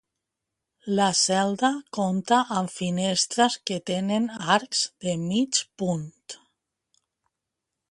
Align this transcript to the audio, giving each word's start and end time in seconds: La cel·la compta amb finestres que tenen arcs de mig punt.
La 0.99 1.09
cel·la 1.19 1.69
compta 1.97 2.39
amb 2.55 2.73
finestres 2.77 3.59
que 3.71 3.79
tenen 3.91 4.27
arcs 4.57 4.83
de 5.07 5.15
mig 5.29 5.63
punt. 5.83 6.19